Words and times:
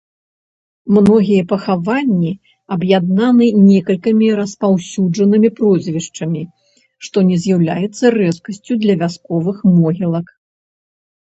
Многія 0.95 1.41
пахаванні 1.51 2.31
аб'яднаны 2.75 3.49
некалькімі 3.67 4.27
распаўсюджанымі 4.39 5.49
прозвішчамі, 5.61 6.43
што 7.09 7.17
не 7.29 7.35
з'яўляецца 7.45 8.05
рэдкасцю 8.19 8.73
для 8.87 8.95
вясковых 9.05 9.57
могілак. 9.79 10.37